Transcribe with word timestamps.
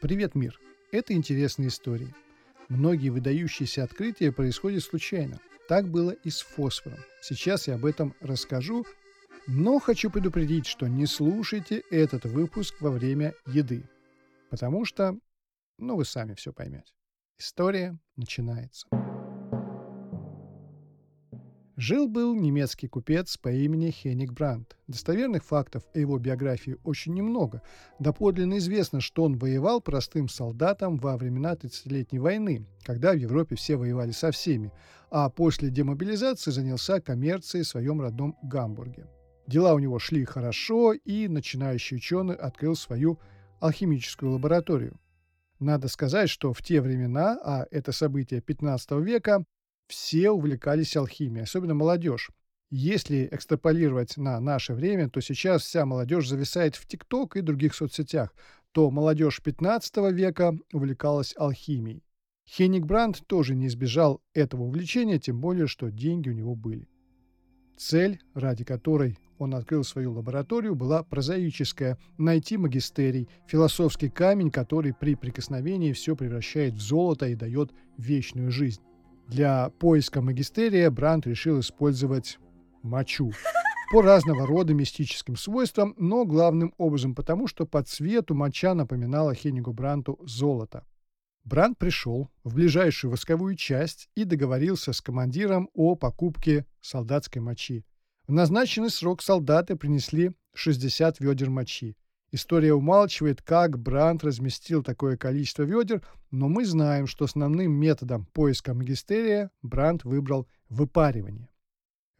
Привет, 0.00 0.34
мир! 0.34 0.58
Это 0.92 1.12
интересные 1.12 1.68
истории. 1.68 2.14
Многие 2.70 3.10
выдающиеся 3.10 3.84
открытия 3.84 4.32
происходят 4.32 4.82
случайно. 4.82 5.40
Так 5.68 5.90
было 5.90 6.12
и 6.12 6.30
с 6.30 6.40
фосфором. 6.40 7.00
Сейчас 7.20 7.68
я 7.68 7.74
об 7.74 7.84
этом 7.84 8.14
расскажу, 8.20 8.86
но 9.46 9.78
хочу 9.78 10.10
предупредить, 10.10 10.64
что 10.64 10.86
не 10.86 11.04
слушайте 11.04 11.82
этот 11.90 12.24
выпуск 12.24 12.76
во 12.80 12.90
время 12.90 13.34
еды, 13.46 13.82
потому 14.48 14.86
что, 14.86 15.18
ну, 15.76 15.96
вы 15.96 16.06
сами 16.06 16.32
все 16.32 16.54
поймете. 16.54 16.94
История 17.36 17.98
начинается. 18.16 18.86
Жил-был 21.80 22.34
немецкий 22.34 22.88
купец 22.88 23.38
по 23.38 23.48
имени 23.48 23.90
Хеник 23.90 24.32
Брандт. 24.32 24.76
Достоверных 24.86 25.42
фактов 25.42 25.82
о 25.94 25.98
его 25.98 26.18
биографии 26.18 26.76
очень 26.84 27.14
немного. 27.14 27.62
Доподлинно 27.98 28.58
известно, 28.58 29.00
что 29.00 29.24
он 29.24 29.38
воевал 29.38 29.80
простым 29.80 30.28
солдатом 30.28 30.98
во 30.98 31.16
времена 31.16 31.54
30-летней 31.54 32.18
войны, 32.18 32.66
когда 32.82 33.12
в 33.12 33.16
Европе 33.16 33.56
все 33.56 33.76
воевали 33.76 34.10
со 34.10 34.30
всеми, 34.30 34.72
а 35.10 35.30
после 35.30 35.70
демобилизации 35.70 36.50
занялся 36.50 37.00
коммерцией 37.00 37.64
в 37.64 37.68
своем 37.68 38.02
родном 38.02 38.36
Гамбурге. 38.42 39.06
Дела 39.46 39.72
у 39.72 39.78
него 39.78 39.98
шли 39.98 40.26
хорошо, 40.26 40.92
и 40.92 41.28
начинающий 41.28 41.96
ученый 41.96 42.34
открыл 42.34 42.76
свою 42.76 43.18
алхимическую 43.58 44.32
лабораторию. 44.32 45.00
Надо 45.60 45.88
сказать, 45.88 46.28
что 46.28 46.52
в 46.52 46.60
те 46.62 46.82
времена, 46.82 47.40
а 47.42 47.66
это 47.70 47.92
событие 47.92 48.42
15 48.42 48.90
века, 49.02 49.46
все 49.90 50.30
увлекались 50.30 50.96
алхимией, 50.96 51.44
особенно 51.44 51.74
молодежь. 51.74 52.30
Если 52.70 53.28
экстраполировать 53.32 54.16
на 54.16 54.40
наше 54.40 54.74
время, 54.74 55.10
то 55.10 55.20
сейчас 55.20 55.62
вся 55.62 55.84
молодежь 55.84 56.28
зависает 56.28 56.76
в 56.76 56.86
ТикТок 56.86 57.36
и 57.36 57.40
других 57.40 57.74
соцсетях, 57.74 58.32
то 58.72 58.90
молодежь 58.90 59.42
15 59.42 60.12
века 60.12 60.56
увлекалась 60.72 61.34
алхимией. 61.36 62.04
Хенник 62.48 62.86
Брандт 62.86 63.26
тоже 63.26 63.54
не 63.54 63.66
избежал 63.66 64.22
этого 64.34 64.62
увлечения, 64.62 65.18
тем 65.18 65.40
более, 65.40 65.66
что 65.66 65.90
деньги 65.90 66.28
у 66.28 66.32
него 66.32 66.54
были. 66.54 66.88
Цель, 67.76 68.20
ради 68.34 68.62
которой 68.62 69.18
он 69.38 69.54
открыл 69.54 69.84
свою 69.84 70.12
лабораторию, 70.12 70.74
была 70.74 71.02
прозаическая– 71.02 71.98
найти 72.18 72.56
магистерий, 72.56 73.28
философский 73.46 74.10
камень, 74.10 74.50
который 74.50 74.92
при 74.92 75.14
прикосновении 75.14 75.92
все 75.92 76.14
превращает 76.14 76.74
в 76.74 76.80
золото 76.80 77.26
и 77.26 77.34
дает 77.34 77.72
вечную 77.96 78.50
жизнь. 78.50 78.82
Для 79.30 79.70
поиска 79.78 80.20
магистерия 80.20 80.90
Брандт 80.90 81.24
решил 81.24 81.60
использовать 81.60 82.40
мочу 82.82 83.30
по 83.92 84.02
разного 84.02 84.44
рода 84.44 84.74
мистическим 84.74 85.36
свойствам, 85.36 85.94
но 85.96 86.24
главным 86.24 86.74
образом 86.78 87.14
потому, 87.14 87.46
что 87.46 87.64
по 87.64 87.80
цвету 87.84 88.34
моча 88.34 88.74
напоминала 88.74 89.32
Хеннигу 89.32 89.72
Бранту 89.72 90.18
золото. 90.24 90.84
Брандт 91.44 91.78
пришел 91.78 92.28
в 92.42 92.56
ближайшую 92.56 93.12
восковую 93.12 93.54
часть 93.54 94.08
и 94.16 94.24
договорился 94.24 94.92
с 94.92 95.00
командиром 95.00 95.70
о 95.74 95.94
покупке 95.94 96.66
солдатской 96.80 97.40
мочи. 97.40 97.84
В 98.26 98.32
назначенный 98.32 98.90
срок 98.90 99.22
солдаты 99.22 99.76
принесли 99.76 100.32
60 100.54 101.20
ведер 101.20 101.50
мочи. 101.50 101.96
История 102.32 102.74
умалчивает, 102.74 103.42
как 103.42 103.78
Брандт 103.78 104.22
разместил 104.22 104.84
такое 104.84 105.16
количество 105.16 105.64
ведер, 105.64 106.02
но 106.30 106.48
мы 106.48 106.64
знаем, 106.64 107.08
что 107.08 107.24
основным 107.24 107.72
методом 107.72 108.26
поиска 108.26 108.72
магистерия 108.72 109.50
Брандт 109.62 110.04
выбрал 110.04 110.46
выпаривание. 110.68 111.48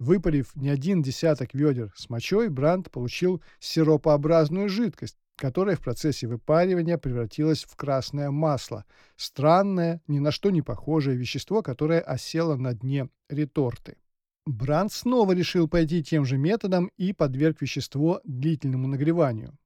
Выпарив 0.01 0.57
не 0.57 0.69
один 0.69 1.03
десяток 1.03 1.55
ведер 1.55 1.93
с 1.95 2.09
мочой, 2.09 2.49
Брандт 2.49 2.91
получил 2.91 3.41
сиропообразную 3.61 4.69
жидкость, 4.69 5.17
которая 5.37 5.77
в 5.77 5.81
процессе 5.81 6.27
выпаривания 6.27 6.99
превратилась 6.99 7.65
в 7.65 7.77
красное 7.77 8.31
масло. 8.31 8.85
Странное, 9.17 10.03
ни 10.09 10.19
на 10.19 10.33
что 10.33 10.51
не 10.51 10.63
похожее 10.63 11.17
вещество, 11.17 11.63
которое 11.63 12.01
осело 12.01 12.57
на 12.57 12.75
дне 12.75 13.09
реторты. 13.29 13.97
Брандт 14.45 14.93
снова 14.93 15.33
решил 15.33 15.69
пойти 15.69 16.03
тем 16.03 16.25
же 16.25 16.37
методом 16.37 16.91
и 16.97 17.13
подверг 17.13 17.61
вещество 17.61 18.21
длительному 18.25 18.89
нагреванию. 18.89 19.57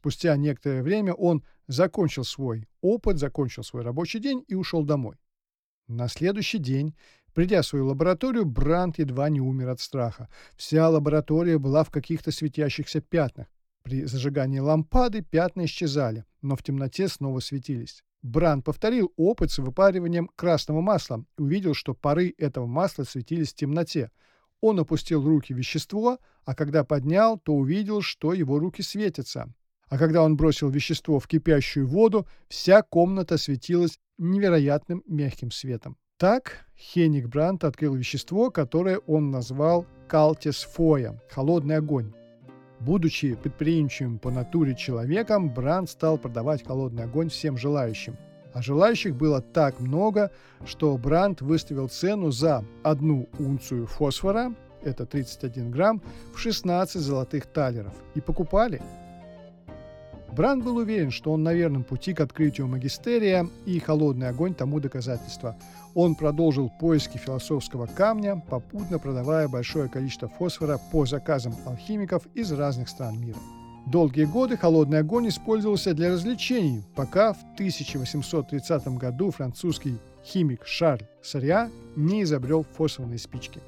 Спустя 0.00 0.36
некоторое 0.36 0.82
время 0.82 1.12
он 1.12 1.42
закончил 1.66 2.22
свой 2.22 2.68
опыт, 2.80 3.18
закончил 3.18 3.64
свой 3.64 3.82
рабочий 3.82 4.20
день 4.20 4.44
и 4.46 4.54
ушел 4.54 4.84
домой. 4.84 5.16
На 5.88 6.06
следующий 6.06 6.58
день, 6.58 6.94
придя 7.34 7.62
в 7.62 7.66
свою 7.66 7.86
лабораторию, 7.86 8.44
Брандт 8.44 9.00
едва 9.00 9.28
не 9.28 9.40
умер 9.40 9.70
от 9.70 9.80
страха. 9.80 10.28
Вся 10.56 10.88
лаборатория 10.88 11.58
была 11.58 11.82
в 11.82 11.90
каких-то 11.90 12.30
светящихся 12.30 13.00
пятнах. 13.00 13.48
При 13.82 14.04
зажигании 14.04 14.60
лампады 14.60 15.22
пятна 15.22 15.64
исчезали, 15.64 16.24
но 16.42 16.54
в 16.54 16.62
темноте 16.62 17.08
снова 17.08 17.40
светились. 17.40 18.04
Бранд 18.22 18.64
повторил 18.64 19.12
опыт 19.16 19.50
с 19.50 19.58
выпариванием 19.58 20.30
красного 20.36 20.80
масла 20.80 21.24
и 21.38 21.42
увидел, 21.42 21.74
что 21.74 21.94
пары 21.94 22.34
этого 22.38 22.66
масла 22.66 23.02
светились 23.02 23.52
в 23.52 23.56
темноте. 23.56 24.12
Он 24.60 24.78
опустил 24.78 25.24
руки 25.24 25.52
в 25.52 25.56
вещество, 25.56 26.18
а 26.44 26.54
когда 26.54 26.84
поднял, 26.84 27.38
то 27.38 27.54
увидел, 27.54 28.00
что 28.00 28.32
его 28.32 28.58
руки 28.60 28.82
светятся 28.82 29.52
а 29.88 29.98
когда 29.98 30.22
он 30.22 30.36
бросил 30.36 30.68
вещество 30.68 31.18
в 31.18 31.26
кипящую 31.26 31.86
воду, 31.86 32.26
вся 32.48 32.82
комната 32.82 33.38
светилась 33.38 33.98
невероятным 34.18 35.02
мягким 35.06 35.50
светом. 35.50 35.96
Так 36.18 36.66
Хеник 36.76 37.28
Брандт 37.28 37.64
открыл 37.64 37.94
вещество, 37.94 38.50
которое 38.50 38.98
он 38.98 39.30
назвал 39.30 39.86
калтесфоя– 40.08 41.20
холодный 41.30 41.76
огонь. 41.76 42.12
Будучи 42.80 43.34
предприимчивым 43.34 44.18
по 44.18 44.30
натуре 44.30 44.74
человеком, 44.74 45.52
Брандт 45.52 45.90
стал 45.90 46.18
продавать 46.18 46.66
холодный 46.66 47.04
огонь 47.04 47.28
всем 47.28 47.56
желающим. 47.56 48.16
А 48.52 48.62
желающих 48.62 49.14
было 49.14 49.40
так 49.40 49.78
много, 49.80 50.30
что 50.64 50.96
Брандт 50.96 51.40
выставил 51.40 51.88
цену 51.88 52.30
за 52.30 52.64
одну 52.82 53.28
унцию 53.38 53.86
фосфора, 53.86 54.54
это 54.82 55.06
31 55.06 55.70
грамм, 55.70 56.02
в 56.34 56.38
16 56.38 57.00
золотых 57.00 57.46
талеров. 57.46 57.94
И 58.14 58.20
покупали– 58.20 58.82
Бранд 60.38 60.62
был 60.62 60.76
уверен, 60.76 61.10
что 61.10 61.32
он 61.32 61.42
на 61.42 61.52
верном 61.52 61.82
пути 61.82 62.14
к 62.14 62.20
открытию 62.20 62.68
магистерия, 62.68 63.48
и 63.66 63.80
холодный 63.80 64.28
огонь 64.28 64.54
тому 64.54 64.78
доказательство. 64.78 65.56
Он 65.96 66.14
продолжил 66.14 66.70
поиски 66.78 67.18
философского 67.18 67.86
камня, 67.86 68.40
попутно 68.48 69.00
продавая 69.00 69.48
большое 69.48 69.88
количество 69.88 70.28
фосфора 70.28 70.78
по 70.92 71.06
заказам 71.06 71.56
алхимиков 71.66 72.22
из 72.34 72.52
разных 72.52 72.88
стран 72.88 73.20
мира. 73.20 73.38
Долгие 73.86 74.26
годы 74.26 74.56
холодный 74.56 75.00
огонь 75.00 75.26
использовался 75.26 75.92
для 75.92 76.12
развлечений, 76.12 76.84
пока 76.94 77.32
в 77.32 77.42
1830 77.54 78.96
году 78.96 79.32
французский 79.32 79.98
химик 80.24 80.64
Шарль 80.64 81.08
Сарья 81.20 81.68
не 81.96 82.22
изобрел 82.22 82.64
фосфорные 82.76 83.18
спички. 83.18 83.60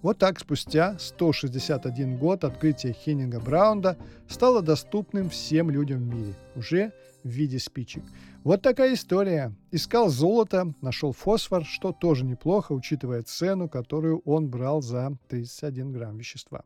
Вот 0.00 0.18
так 0.18 0.38
спустя 0.38 0.96
161 0.96 2.18
год 2.18 2.44
открытие 2.44 2.92
Хеннинга 2.92 3.40
Браунда 3.40 3.96
стало 4.28 4.62
доступным 4.62 5.28
всем 5.28 5.70
людям 5.70 5.98
в 5.98 6.14
мире, 6.14 6.34
уже 6.54 6.92
в 7.24 7.28
виде 7.28 7.58
спичек. 7.58 8.04
Вот 8.44 8.62
такая 8.62 8.94
история. 8.94 9.52
Искал 9.72 10.08
золото, 10.08 10.72
нашел 10.82 11.12
фосфор, 11.12 11.64
что 11.64 11.92
тоже 11.92 12.24
неплохо, 12.24 12.72
учитывая 12.72 13.24
цену, 13.24 13.68
которую 13.68 14.20
он 14.20 14.48
брал 14.48 14.82
за 14.82 15.18
31 15.28 15.90
грамм 15.90 16.16
вещества. 16.16 16.62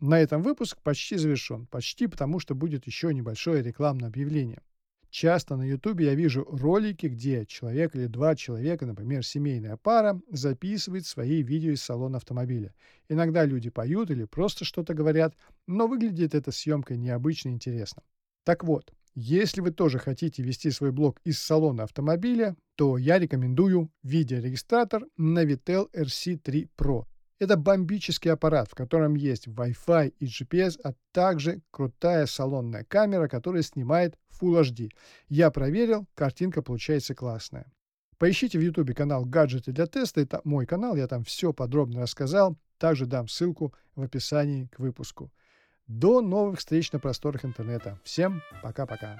На 0.00 0.18
этом 0.18 0.42
выпуск 0.42 0.78
почти 0.82 1.16
завершен. 1.16 1.66
Почти 1.66 2.06
потому, 2.06 2.40
что 2.40 2.54
будет 2.54 2.86
еще 2.86 3.12
небольшое 3.12 3.62
рекламное 3.62 4.08
объявление. 4.08 4.62
Часто 5.12 5.56
на 5.56 5.64
Ютубе 5.64 6.06
я 6.06 6.14
вижу 6.14 6.46
ролики, 6.50 7.04
где 7.04 7.44
человек 7.44 7.94
или 7.94 8.06
два 8.06 8.34
человека, 8.34 8.86
например, 8.86 9.22
семейная 9.22 9.76
пара, 9.76 10.18
записывает 10.30 11.04
свои 11.04 11.42
видео 11.42 11.72
из 11.72 11.82
салона 11.82 12.16
автомобиля. 12.16 12.74
Иногда 13.10 13.44
люди 13.44 13.68
поют 13.68 14.10
или 14.10 14.24
просто 14.24 14.64
что-то 14.64 14.94
говорят, 14.94 15.34
но 15.66 15.86
выглядит 15.86 16.34
эта 16.34 16.50
съемка 16.50 16.96
необычно 16.96 17.50
интересно. 17.50 18.02
Так 18.44 18.64
вот, 18.64 18.90
если 19.14 19.60
вы 19.60 19.70
тоже 19.70 19.98
хотите 19.98 20.42
вести 20.42 20.70
свой 20.70 20.92
блог 20.92 21.20
из 21.24 21.38
салона 21.38 21.82
автомобиля, 21.82 22.56
то 22.76 22.96
я 22.96 23.18
рекомендую 23.18 23.92
видеорегистратор 24.02 25.04
Navitel 25.20 25.90
RC3 25.92 26.70
Pro. 26.74 27.04
Это 27.42 27.56
бомбический 27.56 28.30
аппарат, 28.30 28.68
в 28.70 28.76
котором 28.76 29.16
есть 29.16 29.48
Wi-Fi 29.48 30.14
и 30.20 30.26
GPS, 30.26 30.78
а 30.84 30.92
также 31.10 31.60
крутая 31.72 32.26
салонная 32.26 32.84
камера, 32.84 33.26
которая 33.26 33.62
снимает 33.62 34.16
Full 34.40 34.62
HD. 34.62 34.90
Я 35.28 35.50
проверил, 35.50 36.06
картинка 36.14 36.62
получается 36.62 37.16
классная. 37.16 37.66
Поищите 38.16 38.60
в 38.60 38.62
YouTube 38.62 38.94
канал 38.94 39.24
«Гаджеты 39.24 39.72
для 39.72 39.86
теста». 39.88 40.20
Это 40.20 40.40
мой 40.44 40.66
канал, 40.66 40.94
я 40.94 41.08
там 41.08 41.24
все 41.24 41.52
подробно 41.52 42.02
рассказал. 42.02 42.56
Также 42.78 43.06
дам 43.06 43.26
ссылку 43.26 43.74
в 43.96 44.02
описании 44.02 44.68
к 44.68 44.78
выпуску. 44.78 45.32
До 45.88 46.20
новых 46.20 46.60
встреч 46.60 46.92
на 46.92 47.00
просторах 47.00 47.44
интернета. 47.44 47.98
Всем 48.04 48.40
пока-пока. 48.62 49.18